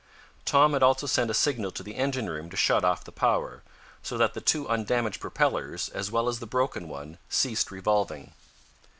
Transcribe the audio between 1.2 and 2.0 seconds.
a signal to the